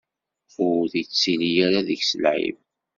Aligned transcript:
Ur 0.67 0.85
ittili 1.01 1.51
ara 1.65 1.87
deg-s 1.87 2.11
lɛib. 2.23 2.57